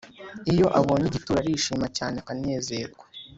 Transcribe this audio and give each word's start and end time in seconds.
iyo 0.51 0.67
abonye 0.79 1.05
igituro 1.07 1.37
arishima 1.39 1.87
cyane 1.97 2.15
akanezerwa 2.21 3.03